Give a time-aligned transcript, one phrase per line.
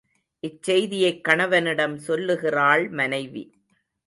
[0.43, 3.43] இச்செய்தியைக் கணவனிடம் சொல்லுகிறாள் மனைவி.